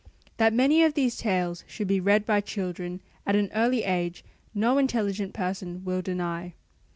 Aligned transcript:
That 0.37 0.51
many 0.51 0.81
of 0.81 0.95
these 0.95 1.15
tales 1.17 1.63
should 1.67 1.87
be 1.87 1.99
read 1.99 2.25
by 2.25 2.41
children 2.41 3.01
at 3.23 3.35
an 3.35 3.51
early 3.53 3.83
age 3.83 4.25
no 4.51 4.79
intelligent 4.79 5.31
person 5.31 5.85
will 5.85 6.01
deny. 6.01 6.53